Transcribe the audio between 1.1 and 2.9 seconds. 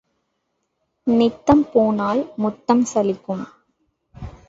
நித்தம் போனால் முத்தம்